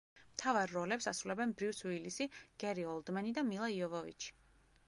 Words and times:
მთავარ 0.35 0.71
როლებს 0.77 1.07
ასრულებენ 1.11 1.53
ბრიუს 1.59 1.83
უილისი, 1.89 2.29
გერი 2.65 2.89
ოლდმენი 2.95 3.37
და 3.39 3.45
მილა 3.51 3.73
იოვოვიჩი. 3.79 4.35